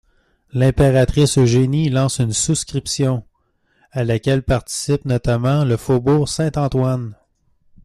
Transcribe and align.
L'impératrice 0.51 1.37
Eugénie 1.37 1.89
lance 1.91 2.17
une 2.17 2.33
souscription, 2.33 3.23
à 3.91 4.03
laquelle 4.03 4.41
participe 4.41 5.05
notamment 5.05 5.63
le 5.63 5.77
faubourg 5.77 6.27
Saint-Antoine. 6.27 7.15